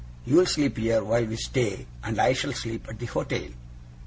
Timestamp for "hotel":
3.05-3.49